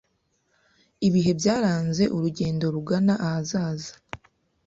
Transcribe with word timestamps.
ibihe 1.07 1.31
byaranze 1.39 2.03
urugendo 2.15 2.65
rugana 2.75 3.13
ahazaza 3.27 3.93